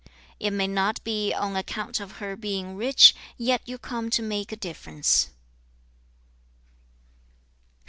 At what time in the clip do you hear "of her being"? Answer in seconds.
1.99-2.75